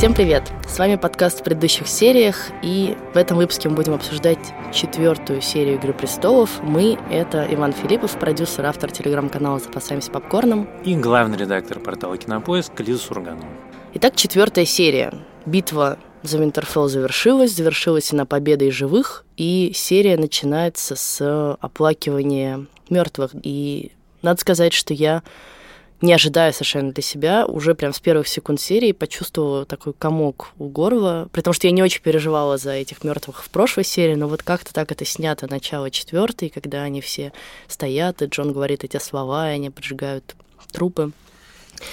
[0.00, 0.50] Всем привет!
[0.66, 4.38] С вами подкаст в предыдущих сериях, и в этом выпуске мы будем обсуждать
[4.72, 6.62] четвертую серию «Игры престолов».
[6.62, 10.70] Мы— это Иван Филиппов, продюсер, автор телеграм-канала «Запасаемся попкорном».
[10.86, 13.44] И главный редактор портала «Кинопоиск» Лиза Сурганова.
[13.92, 15.12] Итак, четвертая серия.
[15.44, 23.32] Битва за Винтерфелл завершилась, завершилась она победой живых, и серия начинается с оплакивания мертвых.
[23.42, 23.92] И
[24.22, 25.22] надо сказать, что я
[26.02, 30.68] не ожидая совершенно для себя, уже прям с первых секунд серии почувствовала такой комок у
[30.68, 34.28] горла, при том, что я не очень переживала за этих мертвых в прошлой серии, но
[34.28, 37.32] вот как-то так это снято начало четвертой, когда они все
[37.68, 40.34] стоят, и Джон говорит эти слова, и они поджигают
[40.72, 41.12] трупы.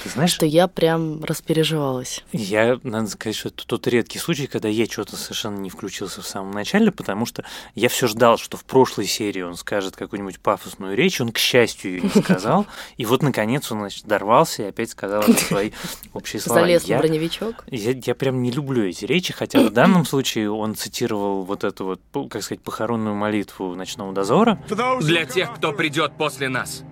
[0.04, 2.23] Ты знаешь, что я прям распереживалась.
[2.32, 6.27] Я, надо сказать, что это тот редкий случай, когда я что-то совершенно не включился в
[6.27, 7.44] самом начале, потому что
[7.76, 11.91] я все ждал, что в прошлой серии он скажет какую-нибудь пафосную речь, он, к счастью,
[11.91, 12.65] ее не сказал,
[12.98, 15.71] и вот, наконец, он, значит, дорвался и опять сказал свои
[16.13, 16.62] общие слова.
[16.62, 17.65] Залез на броневичок.
[17.70, 21.85] Я, я прям не люблю эти речи, хотя в данном случае он цитировал вот эту
[21.85, 24.62] вот, как сказать, похоронную молитву ночного дозора.
[25.02, 26.84] Для тех, кто придет после нас.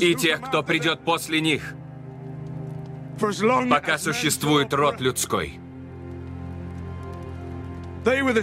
[0.00, 1.74] И тех, кто придет после них
[3.68, 5.58] пока существует род людской.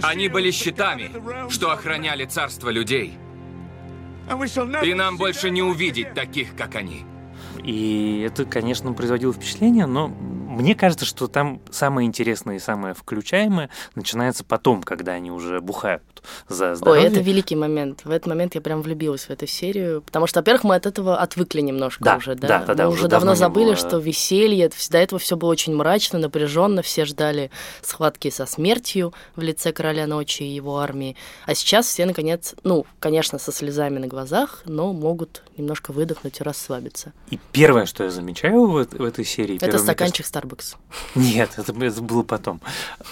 [0.02, 1.10] Они были щитами,
[1.50, 3.18] что охраняли царство людей.
[4.82, 7.04] И нам больше не увидеть таких, как они.
[7.62, 10.14] И это, конечно, производило впечатление, но
[10.54, 16.02] мне кажется, что там самое интересное и самое включаемое начинается потом, когда они уже бухают
[16.48, 17.02] за здоровье.
[17.02, 18.04] Ой, это великий момент.
[18.04, 21.18] В этот момент я прям влюбилась в эту серию, потому что, во-первых, мы от этого
[21.18, 22.48] отвыкли немножко да, уже, да?
[22.48, 22.86] Да, да, да.
[22.86, 23.76] Мы уже давно, давно забыли, было...
[23.76, 27.50] что веселье, до этого все было очень мрачно, напряженно, все ждали
[27.82, 31.16] схватки со смертью в лице короля ночи и его армии.
[31.46, 36.42] А сейчас все, наконец, ну, конечно, со слезами на глазах, но могут немножко выдохнуть и
[36.42, 37.12] расслабиться.
[37.30, 39.56] И первое, что я замечаю в, в этой серии...
[39.56, 40.32] Это стаканчик кажется...
[40.44, 40.76] Starbucks.
[41.14, 42.60] Нет, это, это было потом.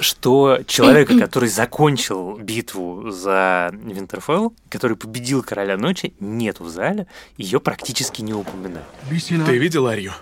[0.00, 7.06] Что человека, который закончил битву за Винтерфелл, который победил Короля Ночи, нет в зале,
[7.37, 8.87] ее практически не упоминают.
[9.09, 10.12] Ты видел Арию?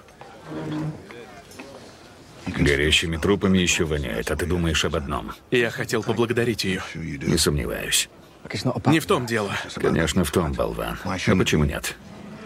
[2.46, 5.32] Горящими трупами еще воняет, а ты думаешь об одном.
[5.50, 6.82] Я хотел поблагодарить ее.
[6.94, 8.08] Не сомневаюсь.
[8.86, 9.52] Не в том дело.
[9.74, 10.98] Конечно, в том, болван.
[11.04, 11.94] А почему нет?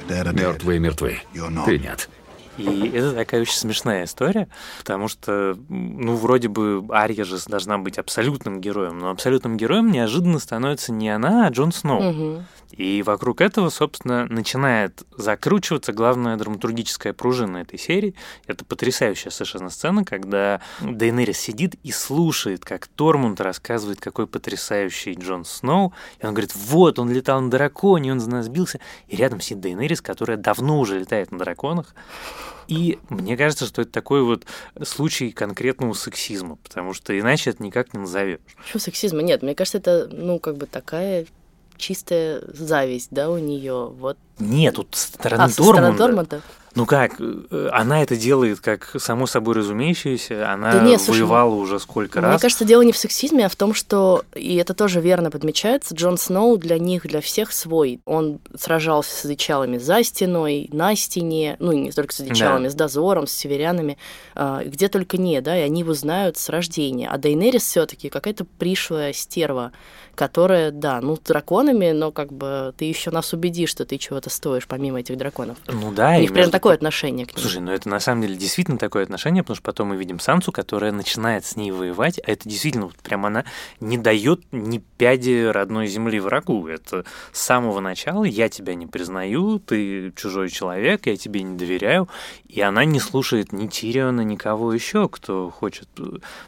[0.09, 1.21] Мертвые мертвы.
[1.65, 2.11] Ты нет.
[2.57, 4.49] И это такая очень смешная история,
[4.79, 10.39] потому что, ну, вроде бы Ария же должна быть абсолютным героем, но абсолютным героем неожиданно
[10.39, 12.11] становится не она, а Джон Сноу.
[12.11, 12.45] Угу.
[12.77, 18.17] И вокруг этого, собственно, начинает закручиваться главная драматургическая пружина этой серии.
[18.47, 25.45] Это потрясающая совершенно сцена, когда Дейнерис сидит и слушает, как Тормунд рассказывает, какой потрясающий Джон
[25.45, 25.93] Сноу.
[26.21, 28.81] И он говорит, вот, он летал на драконе, он за нас бился.
[29.07, 31.95] И рядом сидит Дейнерис, которая давно уже летает на драконах.
[32.69, 34.44] И мне кажется, что это такой вот
[34.82, 38.41] случай конкретного сексизма, потому что иначе это никак не назовешь.
[38.56, 39.22] Почему сексизма?
[39.22, 41.27] Нет, мне кажется, это, ну, как бы такая
[41.77, 43.88] чистая зависть, да, у нее.
[43.88, 44.19] Вот.
[44.39, 45.99] Нет, тут стороны а, Дормунда.
[45.99, 46.43] Дормунда.
[46.75, 51.55] Ну как, э, она это делает как само собой разумеющееся, она да нет, слушай, воевала
[51.55, 52.34] уже сколько мне раз.
[52.34, 55.94] Мне кажется, дело не в сексизме, а в том, что, и это тоже верно подмечается,
[55.94, 58.00] Джон Сноу для них, для всех свой.
[58.06, 62.71] Он сражался с одичалами за стеной, на стене, ну не только с одичалами, да.
[62.71, 63.97] с дозором, с северянами,
[64.34, 67.09] а, где только не, да, и они его знают с рождения.
[67.09, 69.71] А Дейнерис все таки какая-то пришлая стерва,
[70.17, 74.67] которая, да, ну, драконами, но как бы ты еще нас убедишь, что ты чего-то стоишь
[74.67, 75.59] помимо этих драконов.
[75.67, 76.17] Ну да.
[76.17, 77.41] У них прям такое отношение к ним.
[77.41, 80.53] Слушай, ну это на самом деле действительно такое отношение, потому что потом мы видим Сансу,
[80.53, 83.45] которая начинает с ней воевать, а это действительно вот прям она
[83.81, 86.67] не дает ни пяди родной земли врагу.
[86.69, 92.09] Это с самого начала я тебя не признаю, ты чужой человек, я тебе не доверяю,
[92.47, 95.89] и она не слушает ни Тириона, никого еще, кто хочет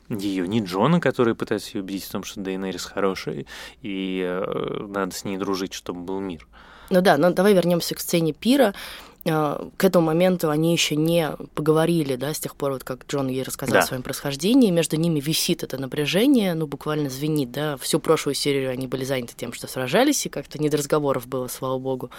[0.08, 3.47] ее, ни Джона, который пытается ее убедить в том, что Дейнерис хороший,
[3.82, 6.46] и э, надо с ней дружить, чтобы был мир.
[6.91, 8.75] Ну да, но давай вернемся к сцене пира.
[9.25, 13.29] Э, к этому моменту они еще не поговорили, да, с тех пор, вот как Джон
[13.29, 13.81] ей рассказал да.
[13.81, 18.71] о своем происхождении, между ними висит это напряжение, ну, буквально звенит, да, всю прошлую серию
[18.71, 22.11] они были заняты тем, что сражались, и как-то не до разговоров было, слава богу.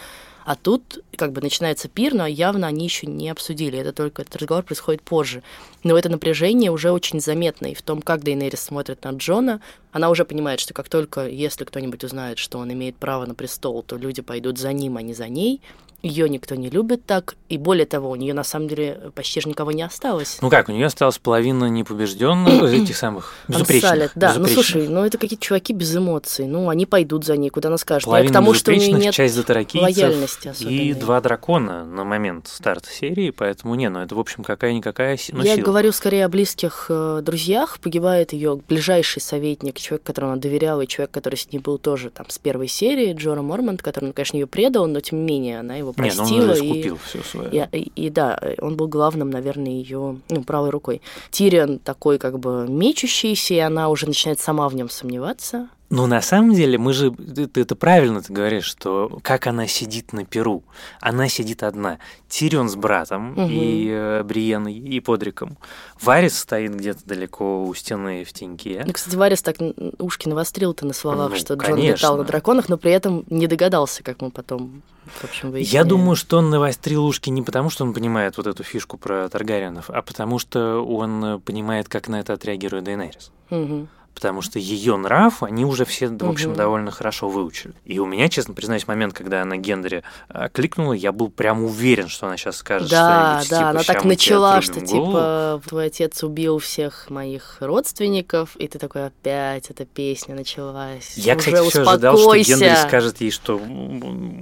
[0.47, 3.77] А тут как бы начинается пир, но явно они еще не обсудили.
[3.77, 5.43] Это только этот разговор происходит позже.
[5.83, 7.67] Но это напряжение уже очень заметно.
[7.67, 9.59] И в том, как Дейнерис смотрит на Джона,
[9.91, 13.83] она уже понимает, что как только, если кто-нибудь узнает, что он имеет право на престол,
[13.83, 15.59] то люди пойдут за ним, а не за ней
[16.03, 19.49] ее никто не любит так, и более того, у нее на самом деле почти же
[19.49, 20.37] никого не осталось.
[20.41, 23.89] Ну как, у нее осталась половина непобежденных, этих самых безупречных.
[23.89, 27.49] Салят, да, ну слушай, ну это какие-то чуваки без эмоций, ну они пойдут за ней,
[27.49, 28.05] куда она скажет.
[28.05, 30.49] Половина к тому, что у нее нет часть лояльности.
[30.49, 30.89] особенные.
[30.89, 35.43] И два дракона на момент старта серии, поэтому не, ну это, в общем, какая-никакая ну,
[35.43, 35.65] Я сила.
[35.65, 37.79] говорю скорее о близких э, друзьях.
[37.79, 42.09] Погибает ее ближайший советник, человек, которому она доверяла, и человек, который с ней был тоже
[42.09, 45.59] там с первой серии, Джора Мормонт, который, ну, конечно, ее предал, но тем не менее
[45.59, 46.27] она его простила.
[46.27, 47.69] Не, ну он искупил и, все свое.
[47.71, 51.01] И, и, и да, он был главным, наверное, ее ну, правой рукой.
[51.31, 55.69] Тириан такой как бы мечущийся, и она уже начинает сама в нем сомневаться.
[55.89, 60.11] Ну, на самом деле, мы же, ты это правильно ты говоришь, что как она сидит
[60.11, 60.63] на перу.
[60.99, 61.99] Она сидит одна.
[62.27, 63.47] Тирион с братом угу.
[63.49, 65.57] и э, Бриеной, и Подриком.
[66.01, 68.83] Варис стоит где-то далеко у стены в теньке.
[68.85, 69.55] Ну, кстати, Варис так
[69.97, 71.95] ушки навострил-то на словах, ну, что Джон конечно.
[71.95, 76.17] летал на драконах, но при этом не догадался, как мы потом в общем, Я думаю,
[76.17, 80.01] что он навострил ушки не потому, что он понимает вот эту фишку про Таргариенов, а
[80.01, 83.31] потому что он понимает, как на это отреагирует Дейнерис.
[83.49, 83.87] Угу
[84.17, 86.57] потому что ее нрав они уже все, в общем, угу.
[86.57, 87.75] довольно хорошо выучили.
[87.85, 92.07] И у меня, честно признаюсь, момент, когда она Гендере а, кликнула, я был прям уверен,
[92.07, 93.49] что она сейчас скажет да, что-нибудь.
[93.51, 94.87] Да, типа, она так начала, что голову.
[94.87, 101.15] типа твой отец убил всех моих родственников, и ты такой опять эта песня началась.
[101.15, 103.61] Я, уже кстати, все ожидал, что Гендер скажет ей, что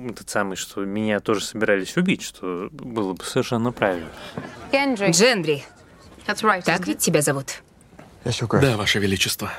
[0.10, 4.08] этот самый, что меня тоже собирались убить, что было бы совершенно правильно.
[4.72, 5.12] Гендри.
[5.12, 5.66] Джендри.
[6.64, 7.62] Так ведь тебя зовут?
[8.26, 9.52] Да, Ваше Величество.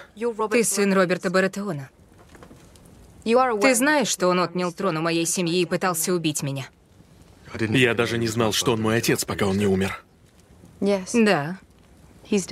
[0.51, 1.89] Ты сын Роберта Баратеона.
[3.25, 6.69] Ты знаешь, что он отнял трон у моей семьи и пытался убить меня?
[7.61, 10.03] Я даже не знал, что он мой отец, пока он не умер.
[10.81, 11.59] Да.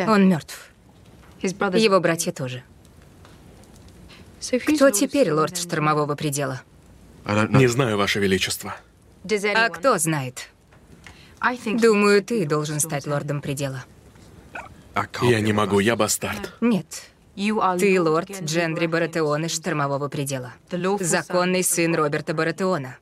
[0.07, 0.71] Он мертв.
[1.43, 2.63] Его братья тоже.
[4.41, 6.63] Кто теперь лорд Штормового предела?
[7.27, 8.77] Не знаю, Ваше Величество.
[9.55, 10.49] А кто знает?
[11.67, 13.85] Думаю, ты должен стать лордом предела.
[15.23, 16.55] Я не могу, я бастард.
[16.61, 16.87] Нет.
[17.79, 20.53] Ты лорд Джендри Баратеон из Штормового предела.
[21.01, 22.97] Законный сын Роберта Баратеона.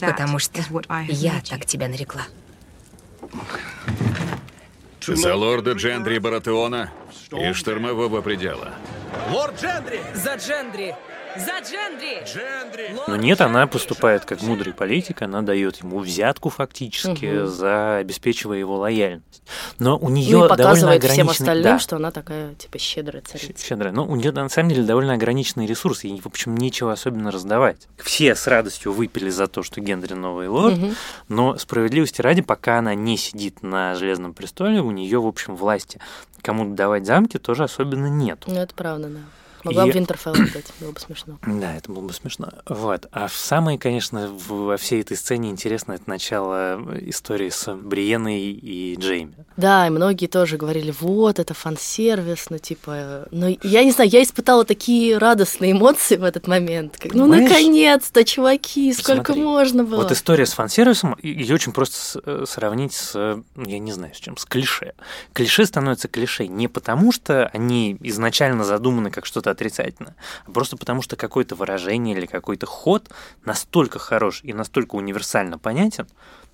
[0.00, 0.60] Потому что
[1.08, 2.22] я так тебя нарекла.
[5.06, 6.90] За лорда Джендри Баратеона
[7.32, 8.74] и Штормового предела.
[9.30, 10.00] Лорд Джендри!
[10.14, 10.94] За Джендри!
[11.36, 12.24] За Джендри!
[12.24, 12.96] Джендри!
[13.08, 17.46] Но нет, она поступает как мудрый политик, она дает ему взятку фактически, угу.
[17.46, 19.42] за обеспечивая его лояльность.
[19.78, 21.78] Но у нее ну, и показывает довольно всем остальным, да.
[21.78, 23.66] что она такая, типа, щедрая царица.
[23.66, 23.92] Щедрая.
[23.92, 27.88] Но у нее на самом деле довольно ограниченный ресурс, ей, в общем, нечего особенно раздавать.
[27.98, 30.90] Все с радостью выпили за то, что Генри новый лорд, угу.
[31.28, 36.00] но справедливости ради, пока она не сидит на Железном престоле, у нее, в общем, власти
[36.42, 38.44] кому-то давать замки тоже особенно нет.
[38.46, 39.20] Ну, это правда, да.
[39.64, 39.86] Могла и...
[39.86, 41.38] бы Винтерфелл отдать, было бы смешно.
[41.64, 42.52] Да, это было бы смешно.
[42.66, 43.06] Вот.
[43.10, 49.34] А самое, конечно, во всей этой сцене интересно это начало истории с Бриеной и Джейми.
[49.56, 53.28] Да, и многие тоже говорили, вот, это фан-сервис, ну, типа...
[53.30, 56.98] Ну, я не знаю, я испытала такие радостные эмоции в этот момент.
[56.98, 60.02] Как, ну, наконец-то, чуваки, сколько Смотри, можно было.
[60.02, 63.14] Вот история с фан-сервисом, ее очень просто э, сравнить с,
[63.56, 64.92] я не знаю, с чем, с клише.
[65.32, 70.14] Клише становится клише не потому, что они изначально задуманы как что-то отрицательно,
[70.46, 73.10] а просто потому что какое-то выражение или какой-то ход
[73.44, 76.06] настолько хорош и настолько универсально понятен,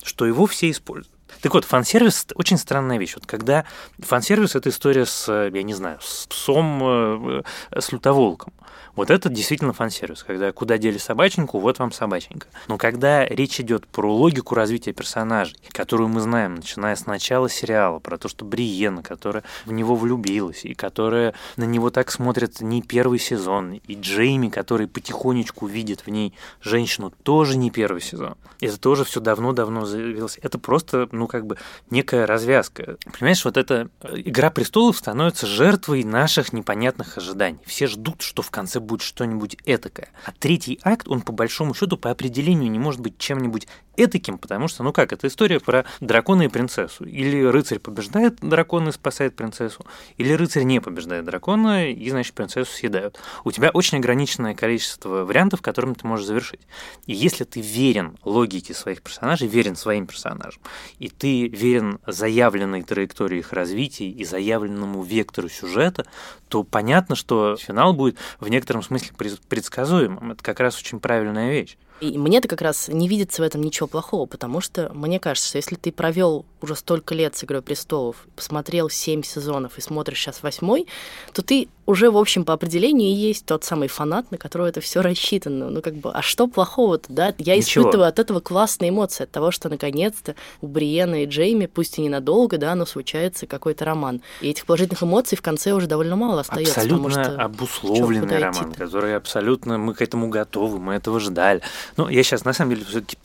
[0.02, 1.19] что его все используют.
[1.40, 3.14] Так вот, фан-сервис– очень странная вещь.
[3.14, 3.64] Вот когда
[3.98, 7.42] фан-сервис– это история с, я не знаю, с псом, э,
[7.78, 8.52] с лютоволком.
[8.96, 12.48] Вот это действительно фан-сервис, когда куда дели собаченьку, вот вам собаченька.
[12.68, 17.98] Но когда речь идет про логику развития персонажей, которую мы знаем, начиная с начала сериала,
[17.98, 22.82] про то, что Бриена, которая в него влюбилась, и которая на него так смотрит не
[22.82, 28.34] первый сезон, и Джейми, который потихонечку видит в ней женщину, тоже не первый сезон.
[28.60, 30.38] Это тоже все давно-давно заявилось.
[30.42, 31.58] Это просто, ну, как бы
[31.90, 32.96] некая развязка.
[33.18, 37.60] Понимаешь, вот эта «Игра престолов» становится жертвой наших непонятных ожиданий.
[37.66, 40.08] Все ждут, что в конце будет что-нибудь этакое.
[40.24, 44.68] А третий акт, он по большому счету по определению не может быть чем-нибудь этаким, потому
[44.68, 47.04] что, ну как, это история про дракона и принцессу.
[47.04, 49.84] Или рыцарь побеждает дракона и спасает принцессу,
[50.16, 53.20] или рыцарь не побеждает дракона и, значит, принцессу съедают.
[53.44, 56.60] У тебя очень ограниченное количество вариантов, которыми ты можешь завершить.
[57.06, 60.62] И если ты верен логике своих персонажей, верен своим персонажам,
[60.98, 66.06] и ты верен заявленной траектории их развития и заявленному вектору сюжета,
[66.48, 69.10] то понятно, что финал будет в некотором смысле
[69.48, 70.32] предсказуемым.
[70.32, 71.76] Это как раз очень правильная вещь.
[72.00, 75.58] И мне-то как раз не видится в этом ничего плохого, потому что мне кажется, что
[75.58, 80.42] если ты провел уже столько лет с «Игрой престолов», посмотрел семь сезонов и смотришь сейчас
[80.42, 80.86] восьмой,
[81.32, 84.80] то ты уже, в общем, по определению и есть тот самый фанат, на которого это
[84.80, 85.70] все рассчитано.
[85.70, 87.34] Ну, как бы, а что плохого-то, да?
[87.38, 87.82] Я Ничего.
[87.82, 92.02] испытываю от этого классные эмоции, от того, что наконец-то у Бриена и Джейми, пусть и
[92.02, 94.22] ненадолго, да, но случается какой-то роман.
[94.40, 96.80] И этих положительных эмоций в конце уже довольно мало остается.
[96.80, 101.60] Абсолютно потому что обусловленный роман, который абсолютно мы к этому готовы, мы этого ждали.
[101.96, 103.16] Ну, я сейчас, на самом деле, все-таки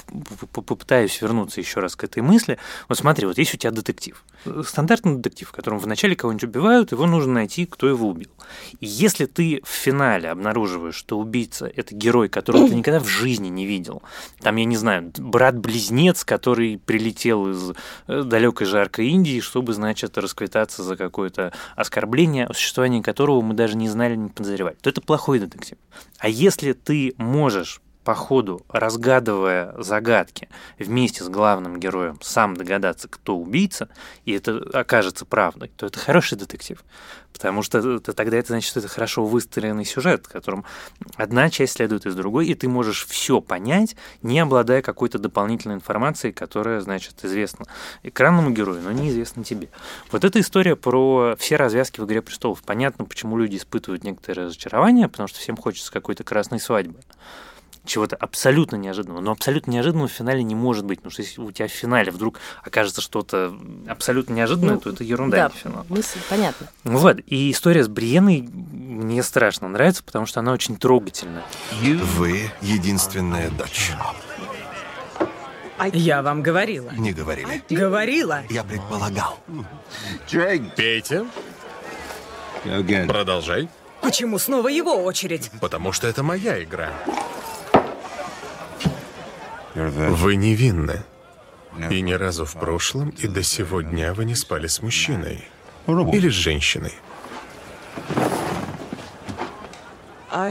[0.52, 2.58] попытаюсь вернуться еще раз к этой мысли.
[2.90, 4.24] Вот смотри, вот есть у тебя детектив.
[4.64, 8.30] Стандартный детектив, в котором вначале кого-нибудь убивают, его нужно найти, кто его убил.
[8.80, 13.48] И если ты в финале обнаруживаешь, что убийца– это герой, которого ты никогда в жизни
[13.48, 14.04] не видел,
[14.42, 17.72] там, я не знаю, брат-близнец, который прилетел из
[18.08, 23.76] э, далекой жаркой Индии, чтобы, значит, расквитаться за какое-то оскорбление, о существовании которого мы даже
[23.76, 25.78] не знали, не подозревали, то это плохой детектив.
[26.20, 30.48] А если ты можешь по ходу, разгадывая загадки
[30.78, 33.90] вместе с главным героем, сам догадаться, кто убийца,
[34.26, 36.84] и это окажется правдой, то это хороший детектив.
[37.34, 40.64] Потому что это, тогда это значит, что это хорошо выстроенный сюжет, в котором
[41.18, 46.32] одна часть следует из другой, и ты можешь все понять, не обладая какой-то дополнительной информацией,
[46.32, 47.66] которая, значит, известна
[48.04, 49.70] экранному герою, но неизвестна тебе.
[50.12, 52.62] Вот эта история про все развязки в «Игре престолов».
[52.64, 57.00] Понятно, почему люди испытывают некоторое разочарование, потому что всем хочется какой-то красной свадьбы
[57.86, 59.22] чего-то абсолютно неожиданного.
[59.22, 61.00] Но абсолютно неожиданного в финале не может быть.
[61.00, 63.56] Потому что если у тебя в финале вдруг окажется что-то
[63.88, 65.86] абсолютно неожиданное, ну, то это ерунда, да, не финал.
[65.90, 66.68] Мысль понятна.
[66.84, 67.20] Вот.
[67.26, 71.44] И история с Бриеной мне страшно нравится, потому что она очень трогательная.
[71.82, 73.92] Вы единственная дочь.
[75.94, 76.90] Я вам говорила.
[76.92, 77.62] Не говорили.
[77.70, 78.44] Говорила.
[78.50, 79.38] Я предполагал.
[80.76, 81.26] Пейте.
[83.08, 83.68] Продолжай.
[84.02, 85.52] Почему снова его очередь?
[85.60, 86.94] Потому что это моя игра.
[89.76, 91.04] Вы невинны.
[91.92, 95.44] И ни разу в прошлом и до сего дня вы не спали с мужчиной.
[95.88, 96.94] Или с женщиной.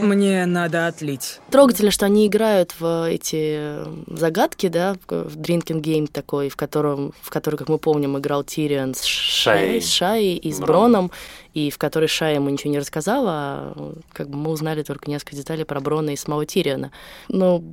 [0.01, 1.41] Мне надо отлить.
[1.51, 7.31] Трогательно, что они играют в эти загадки, да, в Drinking Game такой, в котором, в
[7.31, 11.11] который, как мы помним, играл Тириан с Шай, с Шай и с Броном
[11.55, 15.37] и в которой Шая ему ничего не рассказала, а как бы мы узнали только несколько
[15.37, 16.91] деталей про Брона и самого Тириона.
[17.29, 17.65] Ну,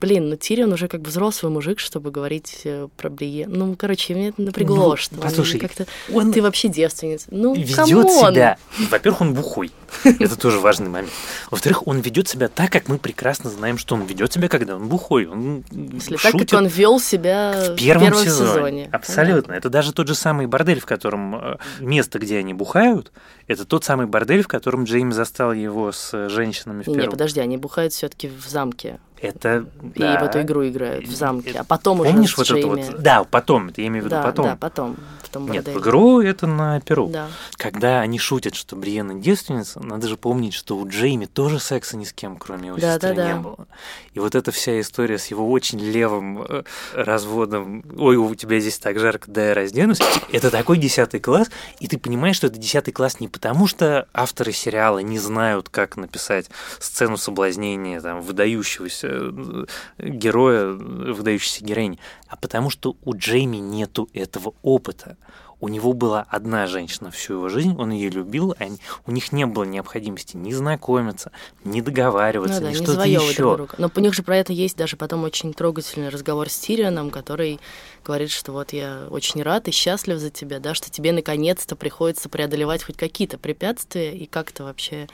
[0.00, 3.46] блин, ну Тирион уже как бы взрослый мужик, чтобы говорить э, про Брие.
[3.48, 7.28] Ну, короче, меня это напрягло, ну, что послушай, как-то он ты вообще девственница.
[7.30, 8.58] Ну, ведет себя.
[8.90, 9.70] Во-первых, он бухой.
[10.04, 11.10] Это тоже важный момент.
[11.50, 14.88] Во-вторых, он ведет себя так, как мы прекрасно знаем, что он ведет себя, когда он
[14.88, 15.26] бухой.
[15.26, 18.50] Он Если так, как он вел себя в первом, в первом сезоне.
[18.50, 18.88] сезоне.
[18.92, 19.52] Абсолютно.
[19.52, 23.10] Это даже тот же самый бордель, в котором э, место, где они бухают,
[23.46, 26.88] это тот самый бордель, в котором Джейми застал его с женщинами в.
[26.88, 29.00] Не, подожди, они бухают все-таки в замке.
[29.20, 30.20] Это и да.
[30.20, 33.02] в эту игру играют в замке, а потом Помнишь уже вот это вот?
[33.02, 33.68] Да, потом.
[33.68, 34.44] Это я имею в виду да, потом.
[34.46, 34.96] Да, потом.
[35.32, 37.08] Том Нет, в игру это на Перу.
[37.08, 37.28] Да.
[37.52, 42.04] Когда они шутят, что Бриенна девственница, надо же помнить, что у Джейми тоже секса ни
[42.04, 43.40] с кем, кроме его да, сестры, да, не да.
[43.40, 43.66] было.
[44.14, 46.62] И вот эта вся история с его очень левым э,
[46.94, 47.84] разводом.
[47.96, 50.00] Ой, у тебя здесь так жарко, да я разденусь.
[50.32, 54.52] Это такой десятый класс, и ты понимаешь, что это десятый класс не потому, что авторы
[54.52, 59.64] сериала не знают, как написать сцену соблазнения там выдающегося э,
[59.98, 65.16] героя, выдающейся героини, а потому что у Джейми нету этого опыта.
[65.60, 68.64] У него была одна женщина всю его жизнь, он ее любил, а
[69.06, 71.32] у них не было необходимости ни знакомиться,
[71.64, 73.56] ни договариваться, ну, да, ни что-то еще.
[73.56, 73.78] Друг.
[73.78, 77.60] Но у них же про это есть даже потом очень трогательный разговор с Тирионом, который
[78.04, 82.28] говорит, что вот я очень рад и счастлив за тебя, да, что тебе наконец-то приходится
[82.28, 85.08] преодолевать хоть какие-то препятствия и как-то вообще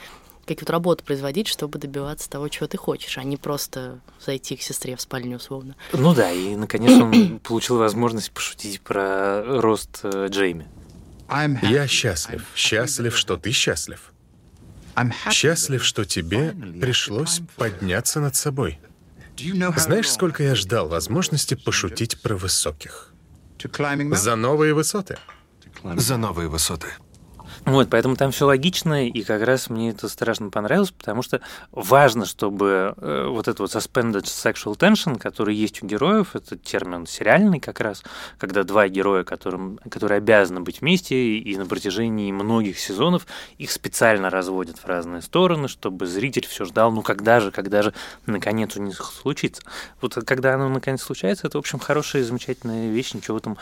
[0.54, 4.96] какую-то работу производить, чтобы добиваться того, чего ты хочешь, а не просто зайти к сестре
[4.96, 5.76] в спальню условно.
[5.92, 10.66] Ну да, и наконец он получил возможность пошутить про рост э, Джейми.
[11.62, 12.46] Я счастлив.
[12.54, 14.12] Счастлив, что ты счастлив.
[15.30, 18.78] Счастлив, что тебе пришлось подняться над собой.
[19.76, 23.12] Знаешь, сколько я ждал возможности пошутить про высоких?
[24.12, 25.18] За новые высоты.
[25.82, 26.88] За новые высоты.
[27.66, 31.40] Вот, поэтому там все логично, и как раз мне это страшно понравилось, потому что
[31.72, 37.06] важно, чтобы э, вот этот вот suspended sexual tension, который есть у героев, это термин
[37.08, 38.04] сериальный как раз,
[38.38, 43.26] когда два героя, которым, которые обязаны быть вместе, и на протяжении многих сезонов
[43.58, 47.92] их специально разводят в разные стороны, чтобы зритель все ждал, ну когда же, когда же
[48.26, 49.62] наконец у них случится.
[50.00, 53.58] Вот когда оно наконец случается, это, в общем, хорошая, замечательная вещь, ничего там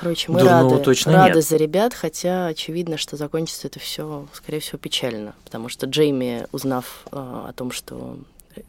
[0.00, 1.44] Короче, мы Дурного рады, точно рады нет.
[1.44, 7.04] за ребят, хотя очевидно, что закончится это все, скорее всего, печально, потому что Джейми, узнав
[7.12, 8.18] э, о том, что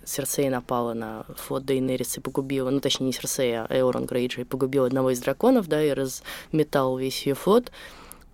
[0.06, 4.44] Серсея напала на флот Дейнерис и погубила, ну точнее не Серсея, а Эурон Грейджи, и
[4.44, 7.72] погубил одного из драконов, да, и разметал весь ее флот,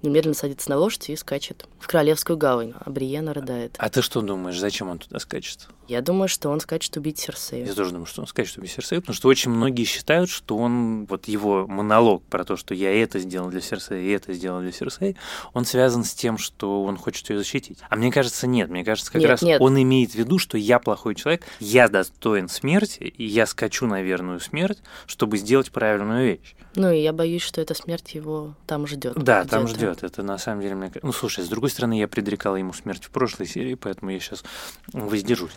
[0.01, 3.75] немедленно садится на лошадь и скачет в Королевскую гавань, а Бриена рыдает.
[3.77, 5.69] А ты что думаешь, зачем он туда скачет?
[5.87, 7.65] Я думаю, что он скачет убить Серсею.
[7.67, 11.05] Я тоже думаю, что он скачет убить Серсею, потому что очень многие считают, что он,
[11.05, 14.71] вот его монолог про то, что я это сделал для Серсеи, и это сделал для
[14.71, 15.15] Серсеи,
[15.53, 17.79] он связан с тем, что он хочет ее защитить.
[17.89, 18.69] А мне кажется, нет.
[18.69, 19.61] Мне кажется, как нет, раз нет.
[19.61, 24.01] он имеет в виду, что я плохой человек, я достоин смерти, и я скачу на
[24.01, 26.55] верную смерть, чтобы сделать правильную вещь.
[26.75, 29.13] Ну, и я боюсь, что эта смерть его там ждет.
[29.15, 30.03] Да, там ждет.
[30.03, 30.91] Это на самом деле мне...
[31.01, 34.43] Ну, слушай, с другой стороны, я предрекал ему смерть в прошлой серии, поэтому я сейчас
[34.91, 35.53] воздержусь.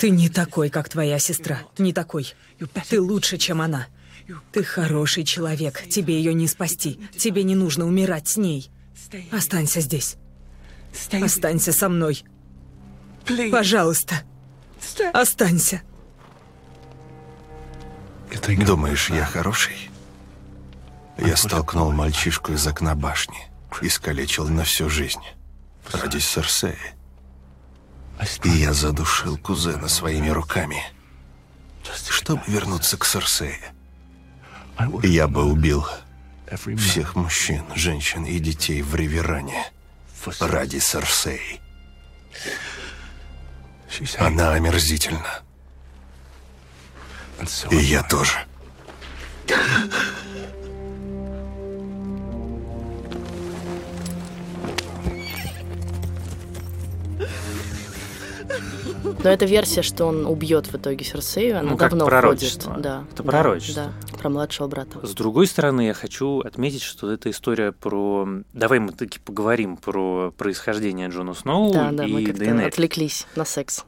[0.00, 1.60] Ты не такой, как твоя сестра.
[1.78, 2.34] Не такой.
[2.88, 3.86] Ты лучше, чем она.
[4.52, 5.82] Ты хороший человек.
[5.88, 7.00] Тебе ее не спасти.
[7.16, 8.70] Тебе не нужно умирать с ней.
[9.32, 10.16] Останься здесь.
[11.12, 12.24] Останься со мной.
[13.50, 14.22] Пожалуйста.
[15.12, 15.82] Останься.
[18.66, 19.90] Думаешь, я хороший?
[21.18, 23.50] Я столкнул мальчишку из окна башни.
[23.82, 25.22] Искалечил на всю жизнь.
[25.92, 26.93] Ради Серсеи.
[28.44, 30.82] И я задушил кузена своими руками.
[32.08, 33.60] Чтобы вернуться к Серсее.
[35.02, 35.86] Я бы убил
[36.78, 39.70] всех мужчин, женщин и детей в Риверане
[40.40, 41.60] ради Серсеи.
[44.18, 45.42] Она омерзительна.
[47.70, 48.46] И я тоже.
[59.22, 62.76] Но эта версия, что он убьет в итоге Серсею, она ну, как давно пророчество.
[62.78, 63.04] Да.
[63.12, 63.92] Это пророчество.
[64.10, 65.06] Да, про младшего брата.
[65.06, 68.28] С другой стороны, я хочу отметить, что это история про...
[68.52, 73.44] Давай мы таки поговорим про происхождение Джона Сноу да, да, и мы как-то отвлеклись на
[73.44, 73.84] секс.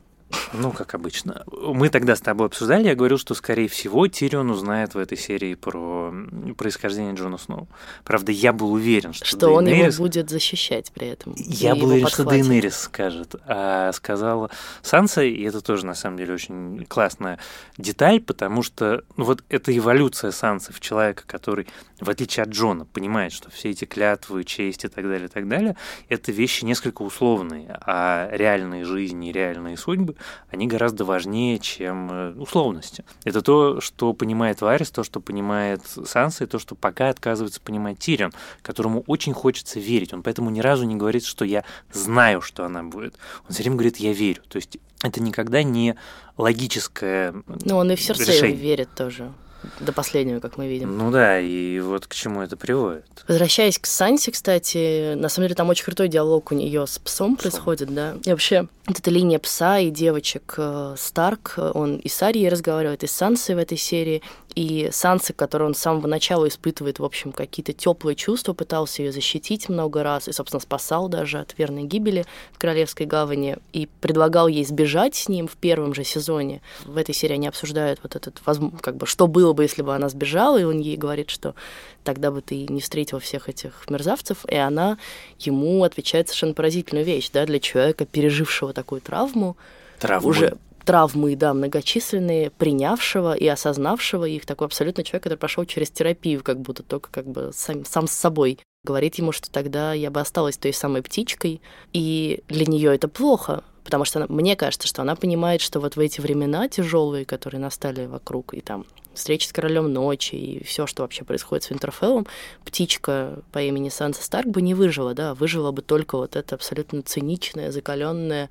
[0.52, 1.44] Ну, как обычно.
[1.52, 5.54] Мы тогда с тобой обсуждали, я говорил, что, скорее всего, Тирион узнает в этой серии
[5.54, 6.12] про
[6.56, 7.68] происхождение Джона Сноу.
[8.04, 9.84] Правда, я был уверен, что Что Дейенерис...
[9.84, 11.34] он его будет защищать при этом.
[11.36, 14.50] Я был уверен, что Дейенерис скажет, а сказала
[14.82, 17.38] Санса, и это тоже, на самом деле, очень классная
[17.78, 21.68] деталь, потому что ну, вот эта эволюция Сансы в человека, который,
[22.00, 25.48] в отличие от Джона, понимает, что все эти клятвы, честь и так далее, и так
[25.48, 25.76] далее,
[26.08, 30.15] это вещи несколько условные, а реальные жизни, реальные судьбы
[30.50, 33.04] они гораздо важнее, чем условности.
[33.24, 37.98] Это то, что понимает Варис, то, что понимает Санса, и то, что пока отказывается понимать
[37.98, 40.12] Тирион, которому очень хочется верить.
[40.12, 43.14] Он поэтому ни разу не говорит, что я знаю, что она будет.
[43.46, 44.42] Он все время говорит, я верю.
[44.48, 45.96] То есть это никогда не
[46.36, 49.32] логическое Ну, он и в сердце верит тоже
[49.80, 50.96] до последнего, как мы видим.
[50.96, 53.04] Ну да, и вот к чему это приводит.
[53.28, 57.36] Возвращаясь к Сансе, кстати, на самом деле там очень крутой диалог у нее с псом
[57.36, 58.14] происходит, да.
[58.24, 63.04] И вообще, вот эта линия пса и девочек э, Старк, он и с Арией разговаривает,
[63.04, 64.22] и с Сансой в этой серии,
[64.56, 69.12] и Санса, который он с самого начала испытывает, в общем, какие-то теплые чувства, пытался ее
[69.12, 74.48] защитить много раз, и, собственно, спасал даже от верной гибели в Королевской гавани, и предлагал
[74.48, 76.62] ей сбежать с ним в первом же сезоне.
[76.86, 78.40] В этой серии они обсуждают вот этот,
[78.80, 81.54] как бы, что было бы, если бы она сбежала, и он ей говорит, что
[82.02, 84.96] тогда бы ты не встретил всех этих мерзавцев, и она
[85.38, 89.56] ему отвечает совершенно поразительную вещь, да, для человека, пережившего такую травму,
[89.98, 90.28] Травмы.
[90.28, 96.42] уже травмы, да, многочисленные, принявшего и осознавшего их, такой абсолютно человек, который прошел через терапию,
[96.42, 98.60] как будто только как бы сам, сам с собой.
[98.84, 101.60] Говорит ему, что тогда я бы осталась той самой птичкой,
[101.92, 105.96] и для нее это плохо, потому что она, мне кажется, что она понимает, что вот
[105.96, 108.86] в эти времена тяжелые, которые настали вокруг, и там
[109.16, 112.26] встреча с королем ночи и все, что вообще происходит с Винтерфеллом,
[112.64, 117.02] птичка по имени Санса Старк бы не выжила, да, выжила бы только вот эта абсолютно
[117.02, 118.50] циничная, закаленная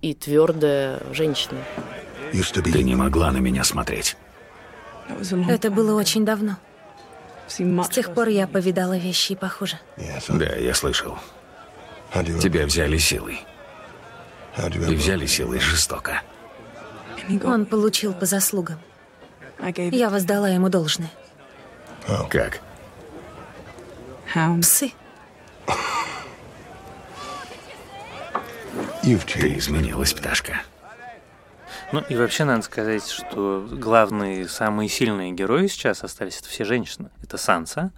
[0.00, 1.58] и твердая женщина.
[2.32, 4.16] Ты не могла на меня смотреть.
[5.48, 6.56] Это было очень давно.
[7.48, 9.78] С тех пор я повидала вещи похуже.
[10.28, 11.18] Да, я слышал.
[12.40, 13.40] Тебя взяли силой.
[14.58, 16.22] И взяли силой жестоко.
[17.44, 18.78] Он получил по заслугам.
[19.92, 21.10] Я воздала ему должное.
[22.28, 22.60] Как?
[24.60, 24.92] Псы.
[29.02, 30.62] Ты изменилась, пташка.
[31.92, 37.10] Ну и вообще надо сказать, что главные, самые сильные герои сейчас остались это все женщины.
[37.22, 37.90] Это Санса,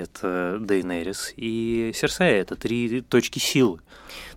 [0.00, 2.40] это Дейнерис и Серсея.
[2.40, 3.80] Это три точки силы.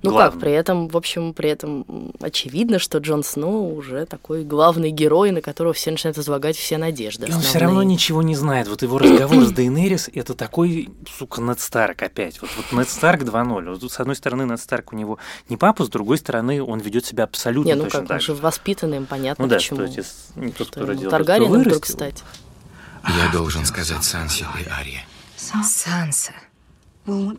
[0.03, 0.31] Ну главные.
[0.31, 5.31] как, при этом, в общем, при этом очевидно, что Джон Сноу уже такой главный герой,
[5.31, 7.27] на которого все начинают возлагать все надежды.
[7.27, 8.67] И он все равно ничего не знает.
[8.67, 12.41] Вот его разговор с Дейнерис— это такой, сука, Нед Старк опять.
[12.41, 13.79] Вот, вот Нед Старк 2.0.
[13.79, 17.05] Вот, с одной стороны, Нед Старк у него не папа, с другой стороны, он ведет
[17.05, 19.87] себя абсолютно не, ну точно как, так он же воспитанный, им понятно, ну, да, почему.
[19.87, 20.03] Что,
[20.35, 22.23] не тот, кто родил, Таргариен вдруг стать.
[23.07, 25.05] Я должен сказать Сансе и Арии.
[25.43, 26.33] Санса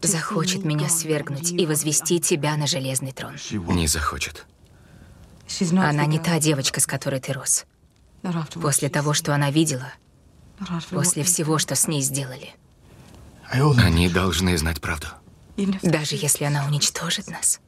[0.03, 3.37] захочет меня свергнуть и возвести тебя на железный трон.
[3.51, 4.47] Не захочет.
[5.73, 7.65] Она не та девочка, с которой ты рос.
[8.55, 9.93] После того, что она видела,
[10.91, 12.55] после всего, что с ней сделали.
[13.51, 15.09] Они должны знать правду.
[15.83, 17.61] Даже если она уничтожит нас.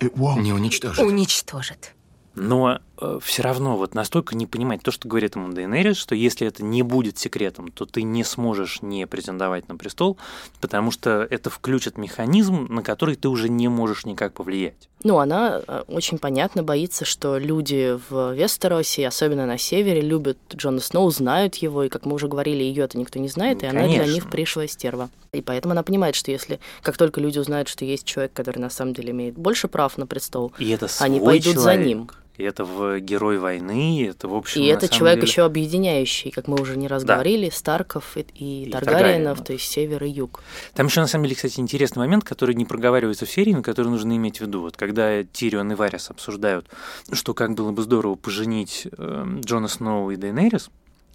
[0.00, 1.04] Не уничтожит.
[1.04, 1.94] Уничтожит.
[2.34, 2.91] Но э,
[3.22, 6.82] все равно вот настолько не понимать то, что говорит ему Дейнерис, что если это не
[6.82, 10.16] будет секретом, то ты не сможешь не претендовать на престол,
[10.60, 14.88] потому что это включит механизм, на который ты уже не можешь никак повлиять.
[15.04, 20.78] Ну, она э, очень понятно боится, что люди в Вестеросе, особенно на севере, любят Джона
[20.80, 23.70] Сноу, знают его, и, как мы уже говорили, ее это никто не знает, Ну, и
[23.70, 24.04] она конечно.
[24.04, 25.10] для них пришлая стерва.
[25.32, 28.70] И поэтому она понимает, что если как только люди узнают, что есть человек, который на
[28.70, 31.86] самом деле имеет больше прав на престол, И это они пойдут за человек.
[31.86, 32.10] ним.
[32.38, 34.62] И это в герой войны, это в общем.
[34.62, 37.14] И это человек деле- еще объединяющий, как мы уже не раз Да.
[37.14, 40.42] говорили, Старков и, и И Таргариенов, то есть север и юг.
[40.74, 43.88] Там еще на самом деле, кстати, интересный момент, который не проговаривается в серии, но который
[43.88, 44.62] нужно иметь в виду.
[44.62, 46.66] Вот когда Тирион и Варис обсуждают,
[47.12, 50.70] что как было бы здорово поженить э, Джона Сноу и Дейнерис,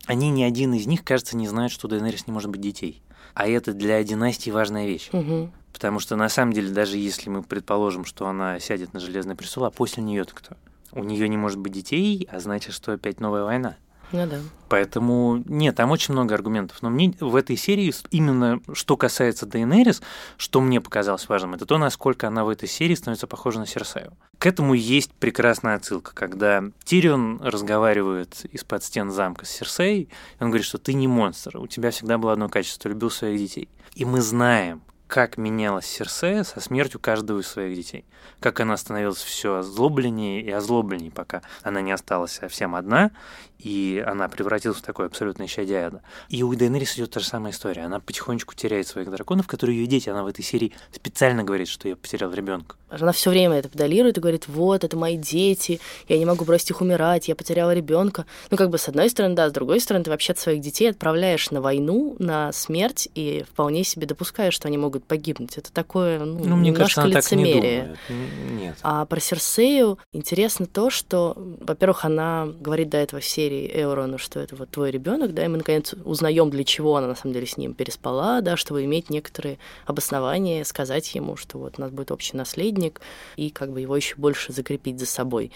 [0.05, 3.01] они ни один из них, кажется, не знают, что у Дейнерис не может быть детей.
[3.33, 5.09] А это для династии важная вещь.
[5.11, 5.51] Мгм.
[5.73, 9.65] Потому что на самом деле, даже если мы предположим, что она сядет на железный престол,
[9.65, 10.55] а после нее-то кто?
[10.91, 13.77] У нее не может быть детей, а значит, что опять новая война.
[14.11, 14.39] Ну да.
[14.69, 16.77] Поэтому нет, там очень много аргументов.
[16.81, 20.01] Но мне в этой серии именно что касается Дейенерис,
[20.37, 24.13] что мне показалось важным, это то, насколько она в этой серии становится похожа на Серсаю.
[24.39, 30.49] К этому есть прекрасная отсылка, когда Тирион разговаривает из-под стен замка с Серсеей, и он
[30.49, 33.69] говорит, что ты не монстр, у тебя всегда было одно качество, любил своих детей.
[33.95, 38.05] И мы знаем, как менялась Серсея со смертью каждого из своих детей.
[38.39, 43.11] Как она становилась все озлобленнее и озлобленнее, пока она не осталась совсем одна,
[43.59, 46.01] и она превратилась в такое абсолютное щадяда.
[46.29, 47.83] И у Дейнерис идет та же самая история.
[47.85, 50.09] Она потихонечку теряет своих драконов, которые ее дети.
[50.09, 52.75] Она в этой серии специально говорит, что я потерял ребенка.
[52.89, 56.69] Она все время это педалирует и говорит, вот, это мои дети, я не могу бросить
[56.69, 58.25] их умирать, я потеряла ребенка.
[58.49, 61.51] Ну, как бы, с одной стороны, да, с другой стороны, ты вообще своих детей отправляешь
[61.51, 65.57] на войну, на смерть, и вполне себе допускаешь, что они могут погибнуть.
[65.57, 67.81] Это такое, ну, Ну, мне немножко кажется, она так не лицемерие.
[67.81, 67.99] думает.
[68.09, 68.77] Н- Нет.
[68.83, 74.39] А про Серсею интересно то, что, во-первых, она говорит до этого в серии Эурону, что
[74.41, 77.47] это вот твой ребенок, да, и мы наконец узнаем, для чего она на самом деле
[77.47, 82.11] с ним переспала, да, чтобы иметь некоторые обоснования, сказать ему, что вот у нас будет
[82.11, 82.99] общий наследник,
[83.37, 85.51] и как бы его еще больше закрепить за собой.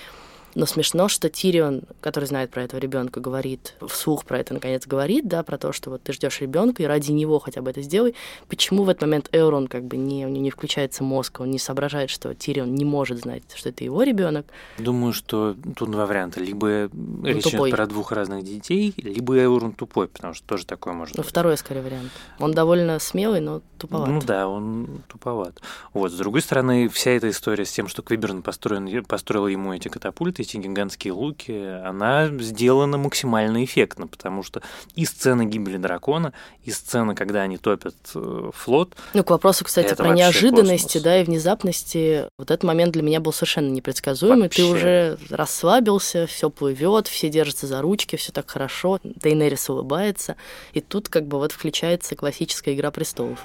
[0.56, 5.28] Но смешно, что Тирион, который знает про этого ребенка, говорит, вслух про это наконец говорит,
[5.28, 8.16] да, про то, что вот ты ждешь ребенка, и ради него хотя бы это сделай.
[8.50, 11.60] Почему в этот момент Эурон как бы не, у него не включается мозг, он не
[11.60, 14.46] соображает, что Тирион не может знать, что это его ребенок.
[14.78, 16.40] Думаю, что тут два варианта.
[16.42, 16.90] Либо
[17.24, 17.70] речь тупой.
[17.70, 21.30] идет про двух разных детей, либо Эурон тупой, потому что тоже такое может Ну, быть.
[21.30, 22.12] второй, скорее, вариант.
[22.40, 24.10] Он довольно смелый, но туповат.
[24.10, 25.62] Ну да, он туповат.
[25.94, 29.88] Вот, с другой стороны, вся эта история с тем, что Квиберн построен, построил ему эти
[29.88, 31.52] катапульты, эти гигантские луки,
[31.86, 34.62] она сделана максимально эффектно, потому что
[34.96, 39.94] и сцена гибели дракона, и сцена, когда они топят э, флот, Ну, к вопросу, кстати,
[39.96, 41.04] про неожиданности, космос.
[41.04, 42.28] да, и внезапности.
[42.38, 44.50] Вот этот момент для меня был совершенно непредсказуемый.
[44.50, 45.18] Ты Вообще.
[45.18, 49.00] уже расслабился, все плывет, все держатся за ручки, все так хорошо.
[49.04, 50.36] Дейнерис улыбается.
[50.74, 53.40] И тут как бы вот включается классическая игра престолов.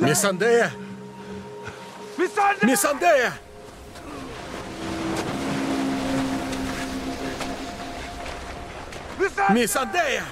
[0.00, 0.70] Мисандея!
[2.62, 3.32] Мисандея!
[9.50, 10.24] Мисандея!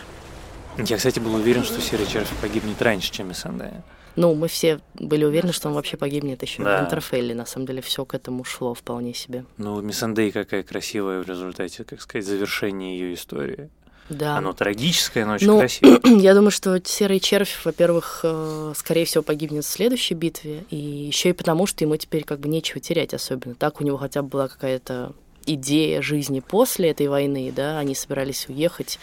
[0.78, 3.82] я, кстати, был уверен, что Серый Червь погибнет раньше, чем Миссандея.
[4.14, 6.80] Ну, мы все были уверены, что он вообще погибнет еще Да.
[6.80, 7.34] в Интерфелле.
[7.34, 9.44] На самом деле все к этому шло вполне себе.
[9.58, 13.68] Ну, Миссандея какая красивая в результате, как сказать, завершение ее истории.
[14.08, 14.36] Да.
[14.36, 16.00] Оно трагическое, но очень Ну, красивое.
[16.20, 21.30] Я думаю, что серый червь, во-первых, э, скорее всего, погибнет в следующей битве, и еще
[21.30, 23.54] и потому, что ему теперь как бы нечего терять особенно.
[23.54, 25.12] Так у него хотя бы была какая-то
[25.44, 28.98] идея жизни после этой войны, да, они собирались уехать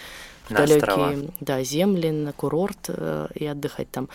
[0.48, 1.08] в На острова.
[1.08, 4.10] далекие да, земли, на курорт э, и отдыхать там.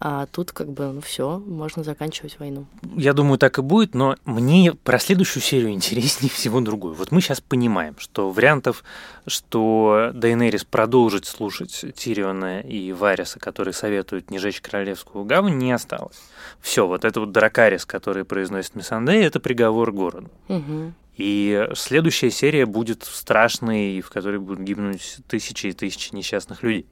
[0.00, 2.66] А тут как бы, ну все, можно заканчивать войну.
[2.94, 6.94] Я думаю, так и будет, но мне про следующую серию интереснее всего другое.
[6.94, 8.84] Вот мы сейчас понимаем, что вариантов,
[9.26, 16.20] что Дейнерис продолжит слушать Тириона и Вариса, которые советуют не жечь Королевскую гавань, не осталось.
[16.60, 20.30] Все, вот это вот Дракарис, который произносит Миссандей, это приговор городу.
[20.48, 20.92] Угу.
[21.16, 26.86] И следующая серия будет страшной, в которой будут гибнуть тысячи и тысячи несчастных людей.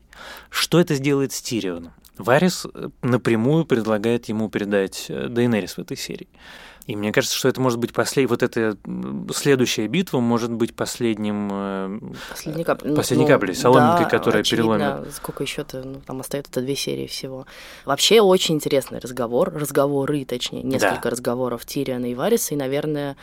[0.51, 1.93] Что это сделает с Тирионом?
[2.19, 6.29] Варис э, напрямую предлагает ему передать э, Дейнерис в этой серии.
[6.87, 8.29] И мне кажется, что это может быть послед...
[8.29, 8.77] вот эта
[9.33, 12.83] следующая битва может быть последним э, последней, кап...
[12.83, 15.15] Ну, последней ну, каплей, соломинкой, да, которая очевидно, переломит.
[15.15, 17.47] Сколько еще-то, ну, там остается две серии всего.
[17.85, 21.11] Вообще очень интересный разговор, разговоры, точнее, несколько Да.
[21.11, 23.17] разговоров Тириана и Вариса, и, наверное,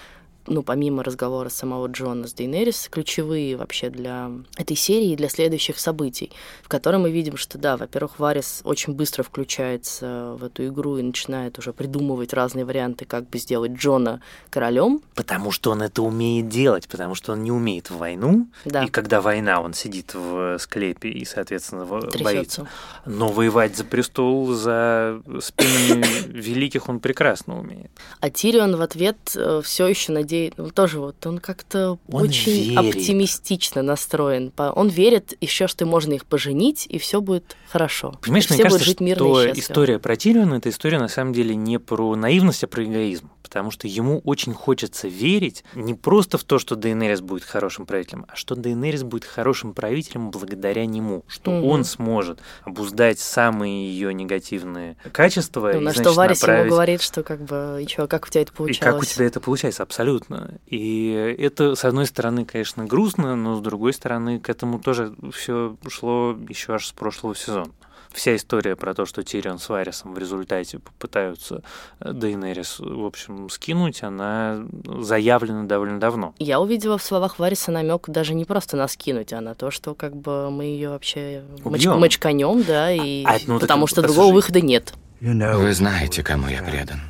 [0.49, 5.79] ну, помимо разговора самого Джона с Дейнерис, ключевые вообще для этой серии и для следующих
[5.79, 6.31] событий,
[6.63, 11.01] в котором мы видим, что, да, во-первых, Варис очень быстро включается в эту игру и
[11.03, 15.01] начинает уже придумывать разные варианты, как бы сделать Джона королем.
[15.15, 18.47] Потому что он это умеет делать, потому что он не умеет в войну.
[18.65, 18.83] Да.
[18.83, 22.17] И когда война, он сидит в склепе и, соответственно, в- боится.
[22.17, 22.67] Трясется.
[23.05, 27.91] Но воевать за престол, за спинами великих он прекрасно умеет.
[28.19, 29.17] А Тирион в ответ
[29.63, 32.95] все еще надеется, ну, тоже вот он как-то Он очень верит.
[32.95, 34.51] оптимистично настроен.
[34.57, 38.15] Он верит еще, что можно их поженить, и все будет хорошо.
[38.21, 41.07] Понимаешь, И мне все кажется, жить мирно что и история про Тириона это история на
[41.07, 43.29] самом деле не про наивность, а про эгоизм.
[43.41, 48.27] Потому что ему очень хочется верить не просто в то, что Дейнерис будет хорошим правителем,
[48.27, 51.65] а что Дейнерис будет хорошим правителем благодаря нему, что Мгм.
[51.65, 55.71] он сможет обуздать самые ее негативные качества.
[55.73, 58.29] Ну, и, на значит, что Варис ему направить- говорит, что как бы, и как у
[58.29, 58.93] тебя это и получалось?
[58.93, 60.18] как у тебя это получается, абсолютно.
[60.67, 65.75] И это, с одной стороны, конечно, грустно, но с другой стороны, к этому тоже все
[65.87, 67.71] шло еще аж с прошлого сезона.
[68.11, 71.61] Вся история про то, что Тирион с Варисом в результате попытаются
[71.99, 76.33] э, Дейнерис, в общем, скинуть, она заявлена довольно давно.
[76.39, 79.93] Я увидела в словах Вариса намек даже не просто на скинуть, а на то, что
[79.93, 81.99] как бы мы ее вообще Убьём.
[81.99, 84.15] мочканем, да, и А, ну, так потому что послушай.
[84.15, 84.93] другого выхода нет.
[85.21, 87.01] Вы знаете, кому я предан.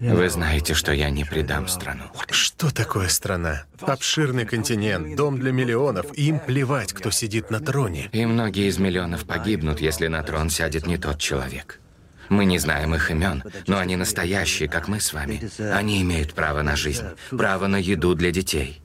[0.00, 2.04] Вы знаете, что я не предам страну.
[2.30, 3.64] Что такое страна?
[3.80, 8.08] Обширный континент, дом для миллионов, им плевать, кто сидит на троне.
[8.12, 11.80] И многие из миллионов погибнут, если на трон сядет не тот человек.
[12.28, 15.50] Мы не знаем их имен, но они настоящие, как мы с вами.
[15.58, 18.80] Они имеют право на жизнь, право на еду для детей.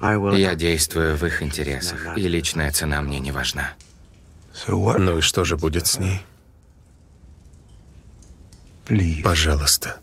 [0.00, 3.72] Я действую в их интересах, и личная цена мне не важна.
[4.68, 6.20] Ну и что же будет с ней?
[9.22, 10.00] Пожалуйста,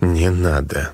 [0.00, 0.92] не надо.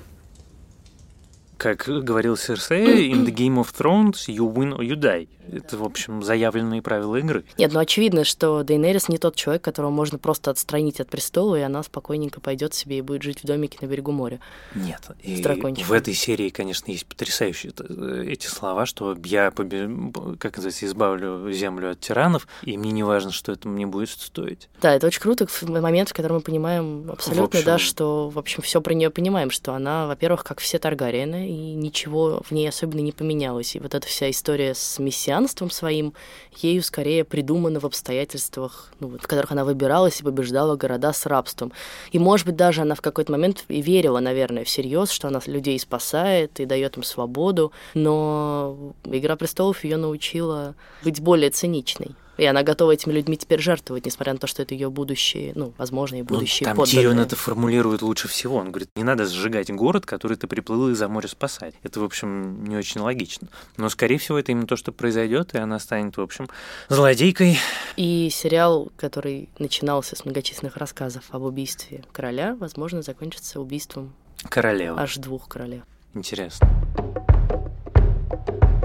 [1.61, 5.27] Как говорил Серсея, in the Game of Thrones you win or you die.
[5.51, 7.43] Это, в общем, заявленные правила игры.
[7.57, 11.61] Нет, ну очевидно, что Дейнерис не тот человек, которого можно просто отстранить от престола, и
[11.61, 14.39] она спокойненько пойдет себе и будет жить в домике на берегу моря.
[14.73, 15.01] Нет.
[15.21, 20.85] И в этой серии, конечно, есть потрясающие э, эти слова, что я, побе- как называется,
[20.85, 24.69] избавлю землю от тиранов, и мне не важно, что это мне будет стоить.
[24.81, 28.61] Да, это очень круто, момент, в котором мы понимаем абсолютно, общем- да, что, в общем,
[28.63, 33.01] все про нее понимаем, что она, во-первых, как все Таргариены, и ничего в ней особенно
[33.01, 33.75] не поменялось.
[33.75, 36.13] И вот эта вся история с мессианством своим,
[36.57, 41.73] ею скорее придумана в обстоятельствах, ну, в которых она выбиралась и побеждала города с рабством.
[42.13, 45.77] И, может быть, даже она в какой-то момент и верила, наверное, всерьез, что она людей
[45.77, 52.15] спасает и дает им свободу, но «Игра престолов» ее научила быть более циничной.
[52.41, 55.75] И она готова этими людьми теперь жертвовать, несмотря на то, что это ее будущие, ну,
[55.77, 57.03] возможные Ну, будущие там подданные.
[57.03, 58.55] Тирион это формулирует лучше всего.
[58.55, 61.75] Он говорит, не надо сжигать город, который ты приплыл из-за моря спасать.
[61.83, 63.47] Это, в общем, не очень логично.
[63.77, 66.49] Но, скорее всего, это именно то, что произойдет, и она станет, в общем,
[66.89, 67.59] злодейкой.
[67.95, 74.15] И сериал, который начинался с многочисленных рассказов об убийстве короля, возможно, закончится убийством
[74.49, 74.99] Королева.
[74.99, 75.83] аж двух королев.
[76.15, 76.67] Интересно.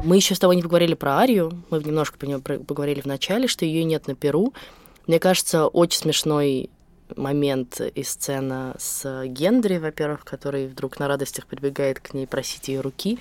[0.06, 1.64] Мы еще с тобой не поговорили про Арию.
[1.68, 4.54] Мы немножко про нее поговорили в начале, что ее нет на Перу.
[5.08, 6.70] Мне кажется, очень смешной
[7.16, 12.82] момент и сцена с Гендри, во-первых, который вдруг на радостях прибегает к ней просить ее
[12.82, 13.18] руки.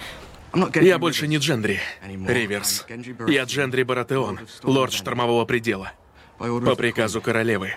[0.76, 2.86] Я больше не Джендри, Риверс.
[3.28, 5.92] Я Джендри Баратеон, лорд штормового предела.
[6.38, 7.74] По приказу королевы.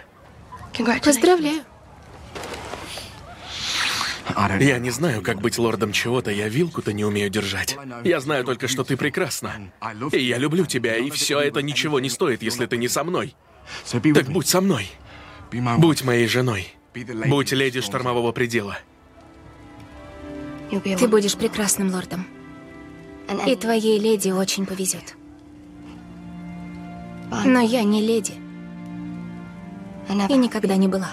[1.03, 1.62] Поздравляю.
[4.60, 7.76] Я не знаю, как быть лордом чего-то, я вилку-то не умею держать.
[8.04, 9.52] Я знаю только, что ты прекрасна.
[10.12, 13.34] И я люблю тебя, и все это ничего не стоит, если ты не со мной.
[13.90, 14.90] Так будь со мной.
[15.78, 16.74] Будь моей женой.
[17.26, 18.78] Будь леди штормового предела.
[20.70, 22.26] Ты будешь прекрасным лордом.
[23.46, 25.16] И твоей леди очень повезет.
[27.44, 28.34] Но я не леди.
[30.28, 31.12] И никогда не была.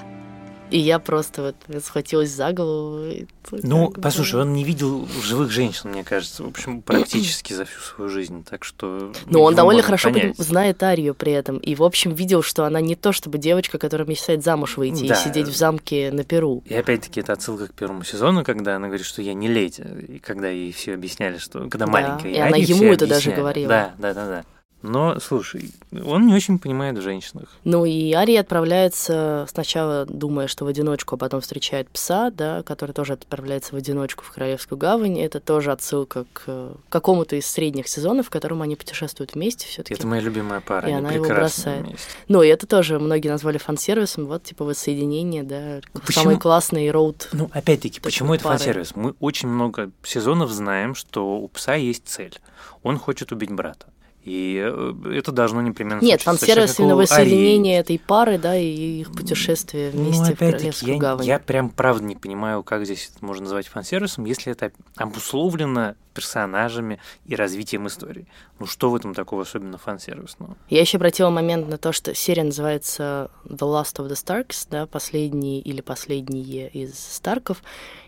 [0.76, 3.26] И я просто вот схватилась за голову.
[3.64, 8.10] Ну, послушай, он не видел живых женщин, мне кажется, в общем, практически за всю свою
[8.10, 9.14] жизнь, так что...
[9.28, 10.38] Ну, он довольно хорошо понять.
[10.38, 14.06] знает Арию при этом, и, в общем, видел, что она не то чтобы девочка, которая
[14.06, 15.14] мечтает замуж выйти да.
[15.14, 16.62] и сидеть в замке на Перу.
[16.66, 20.20] И опять-таки это отсылка к первому сезону, когда она говорит, что я не леди, и
[20.20, 21.70] когда ей все объясняли, что...
[21.70, 23.70] Когда да, маленькая, и она ему это даже говорила.
[23.70, 24.46] Да, да, да, да.
[24.82, 27.50] Но, слушай, он не очень понимает в женщинах.
[27.64, 32.92] Ну и Ария отправляется сначала, думая, что в одиночку, а потом встречает пса, да, который
[32.92, 35.20] тоже отправляется в одиночку в Королевскую гавань.
[35.20, 39.96] Это тоже отсылка к какому-то из средних сезонов, в котором они путешествуют вместе все таки
[39.96, 41.86] Это моя любимая пара, и она его бросает.
[41.86, 42.08] Вместе.
[42.28, 46.24] Ну и это тоже многие назвали фан-сервисом, вот типа воссоединение, да, почему?
[46.24, 47.30] самый классный роуд.
[47.32, 48.96] Ну, опять-таки, почему это фан-сервис?
[48.96, 52.38] Мы очень много сезонов знаем, что у пса есть цель.
[52.84, 53.88] Он хочет убить брата.
[54.26, 59.92] И э, это должно непременно Нет, фан-сервис именно воссоединение этой пары, да, и их путешествие
[59.94, 61.26] ну, вместе ну, в Королевскую я, гавань.
[61.26, 67.00] Я прям правда не понимаю, как здесь это можно назвать фан-сервисом, если это обусловлено персонажами
[67.26, 68.26] и развитием истории.
[68.58, 70.56] Ну что в этом такого особенно фан-сервисного?
[70.70, 74.88] Я еще обратила момент на то, что серия называется The Last of the Starks, да,
[74.88, 77.62] последний или последние из Старков.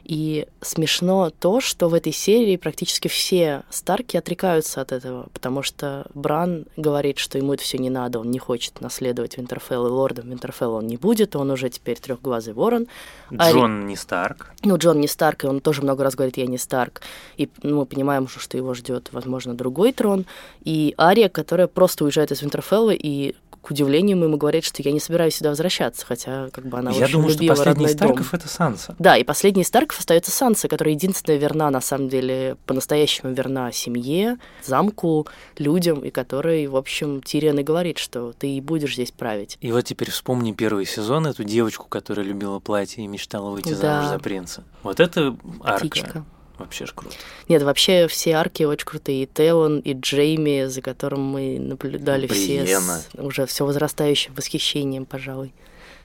[0.08, 6.06] И смешно то, что в этой серии практически все Старки отрекаются от этого, потому что
[6.14, 10.30] Бран говорит, что ему это все не надо, он не хочет наследовать Винтерфелл, и лордом
[10.30, 12.88] Винтерфелл он не будет, он уже теперь трехглазый ворон.
[13.34, 13.84] Джон а...
[13.84, 14.54] не Старк.
[14.64, 17.02] Ну, Джон не Старк, и он тоже много раз говорит, я не Старк.
[17.36, 20.26] И ну, мы понимаем уже, что его ждет, возможно, другой трон.
[20.64, 23.36] И Ария, которая просто уезжает из Винтерфелла и
[23.68, 27.04] к удивлению ему говорит, что я не собираюсь сюда возвращаться, хотя как бы она я
[27.04, 28.40] очень думаю, любила что последний родной Старков дом.
[28.40, 28.96] это Санса.
[28.98, 33.74] Да, и последний из Старков остается Санса, которая единственная верна, на самом деле, по-настоящему верна
[33.74, 35.28] семье, замку,
[35.58, 39.58] людям, и которой, в общем, Тириан и говорит, что ты и будешь здесь править.
[39.60, 43.76] И вот теперь вспомни первый сезон, эту девочку, которая любила платье и мечтала выйти да.
[43.76, 44.64] замуж за принца.
[44.82, 45.88] Вот это арка.
[45.90, 46.26] Птичка.
[46.58, 47.16] Вообще ж круто.
[47.48, 49.24] Нет, вообще все арки очень крутые.
[49.24, 52.66] И Телон, и Джейми, за которым мы наблюдали Бриена.
[52.66, 52.78] все
[53.18, 55.54] с уже все возрастающим восхищением, пожалуй.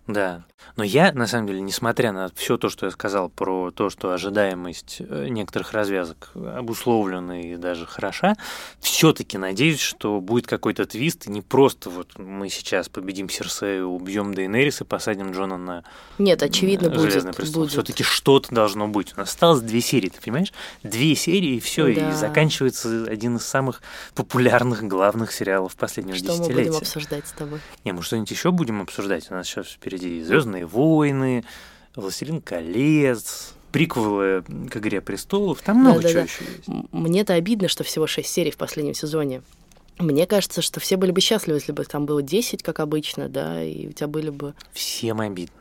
[0.06, 0.44] Да.
[0.76, 4.12] Но я, на самом деле, несмотря на все то, что я сказал про то, что
[4.12, 8.36] ожидаемость э, некоторых развязок обусловлена и даже хороша,
[8.80, 14.34] все-таки надеюсь, что будет какой-то твист, и не просто вот мы сейчас победим Серсею, убьем
[14.34, 15.84] Дейнерис и посадим Джона на
[16.18, 17.36] Нет, очевидно, будет.
[17.36, 17.68] престол.
[17.68, 19.12] Все-таки что-то должно быть.
[19.16, 20.52] У нас осталось две серии, ты понимаешь?
[20.82, 22.10] Две серии, и все, да.
[22.10, 23.82] и заканчивается один из самых
[24.14, 26.52] популярных главных сериалов последнего что десятилетия.
[26.52, 27.60] Что мы будем обсуждать с тобой?
[27.84, 29.30] Не, мы что-нибудь еще будем обсуждать.
[29.30, 31.44] У нас сейчас впереди Звездные Звездные войны,
[31.94, 36.88] Властелин колец, приквелы к Игре престолов, там много да, чего да, еще есть.
[36.92, 39.42] Мне-то обидно, что всего шесть серий в последнем сезоне.
[39.98, 43.62] Мне кажется, что все были бы счастливы, если бы там было 10, как обычно, да,
[43.62, 44.54] и у тебя были бы...
[44.72, 45.54] Всем обидно.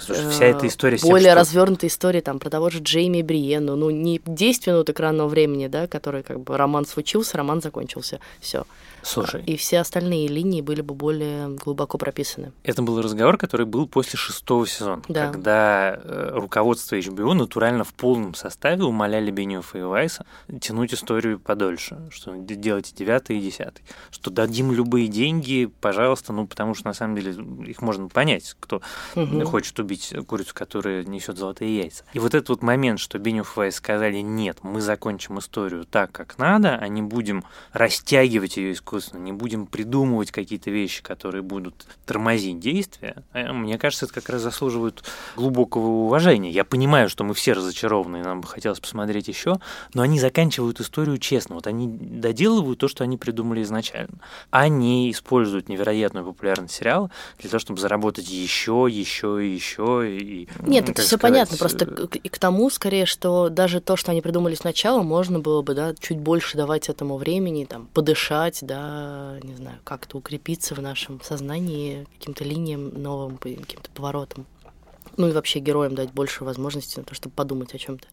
[0.00, 0.98] Что вся эта э, история...
[1.02, 1.40] Более что...
[1.40, 3.76] развернутая история там про того же Джейми Бриену.
[3.76, 8.20] Ну, не 10 минут экранного времени, да, который как бы роман случился, роман закончился.
[8.40, 8.64] Все.
[9.02, 9.42] Слушай.
[9.44, 12.52] И все остальные линии были бы более глубоко прописаны.
[12.62, 15.30] Это был разговор, который был после шестого сезона, да.
[15.30, 20.26] когда э, руководство HBO натурально в полном составе умоляли Бенioff и Вайса
[20.60, 26.74] тянуть историю подольше, что делайте девятый и десятый, что дадим любые деньги, пожалуйста, ну потому
[26.74, 27.32] что на самом деле
[27.66, 28.82] их можно понять, кто
[29.14, 29.44] угу.
[29.46, 29.87] хочет убить
[30.26, 32.04] курицу, которая несет золотые яйца.
[32.12, 33.18] И вот этот вот момент, что
[33.56, 38.98] Вайс сказали нет, мы закончим историю так, как надо, а не будем растягивать ее искусственно
[38.98, 44.28] искусственно, не будем придумывать какие-то вещи, которые будут тормозить действия, э, мне кажется, это как
[44.28, 45.04] раз заслуживает
[45.36, 46.50] глубокого уважения.
[46.50, 49.58] Я понимаю, что мы все разочарованы, и нам бы хотелось посмотреть еще,
[49.94, 51.54] но они заканчивают историю честно.
[51.54, 54.18] Вот они доделывают то, что они придумали изначально.
[54.50, 59.77] Они используют невероятную популярность сериала для того, чтобы заработать еще, еще и еще.
[59.78, 61.56] И, Нет, это все понятно.
[61.56, 65.62] Просто э, и к тому, скорее, что даже то, что они придумали сначала, можно было
[65.62, 70.82] бы да, чуть больше давать этому времени, там, подышать, да, не знаю, как-то укрепиться в
[70.82, 74.46] нашем сознании каким-то линиям новым, каким-то поворотом.
[75.16, 78.08] Ну и вообще героям дать больше возможностей на то, чтобы подумать о чем-то.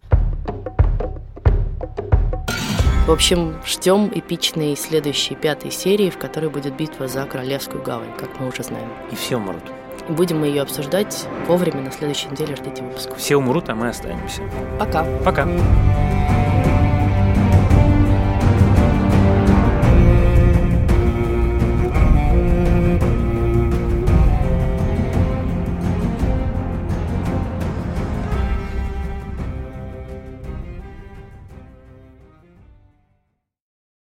[3.06, 8.39] В общем, ждем эпичной следующей пятой серии, в которой будет битва за Королевскую гавань, как
[8.39, 8.91] мы уже знаем.
[9.12, 9.63] И все умрут.
[10.10, 12.56] Будем мы ее обсуждать вовремя на следующей неделе.
[12.56, 13.10] Ждите выпуск.
[13.18, 14.41] Все умрут, а мы останемся.
[14.80, 15.06] Пока.
[15.24, 15.47] Пока.